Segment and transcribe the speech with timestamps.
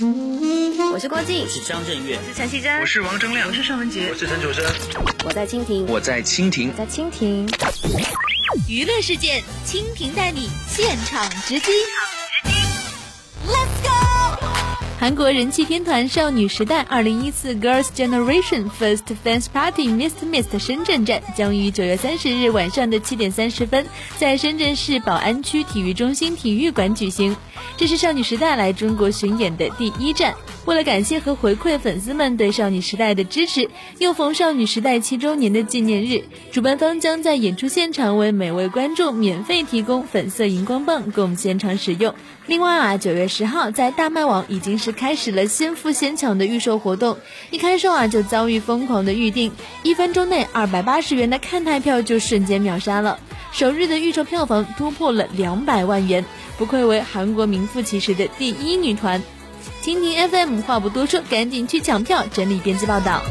[0.00, 4.64] 我是郭靖，我是张震岳，我是陈绮贞，我是王铮亮，我是尚雯婕，我是陈楚生，
[5.24, 7.48] 我在蜻蜓，我在蜻蜓，在蜻蜓。
[8.68, 11.72] 娱乐事件，蜻蜓带你现场直击。
[15.00, 23.86] 韩国人气天团少女时代二零一四 Girls Generation First Fans Party Mist Mist 深圳站将于九月三十日晚上的七点三十分，
[24.18, 27.36] 在深圳市宝安区体育中心体育馆举行。
[27.76, 30.34] 这是少女时代来中国巡演的第一站。
[30.68, 36.22] 为了感谢和回馈粉丝们对少女时代的支持，又逢少女时代七周年的纪念日，
[36.52, 42.14] 主办方将在演出现场为每位观众免费提供粉色荧光棒供现场使用。
[42.46, 47.16] 另外啊，九月十号在大麦网已经是开始了先付先抢的预售活动，
[47.50, 49.50] 一开售啊就遭遇疯狂的预定，
[49.82, 53.18] 一分钟内二百八十元的看台票就瞬间秒杀了，
[53.52, 56.22] 首日的预售票房突破了两百万元，
[56.58, 59.22] 不愧为韩国名副其实的第一女团。
[59.82, 62.24] 蜻蜓 FM 话不多说，赶紧去抢票！
[62.32, 63.22] 整理编辑报道。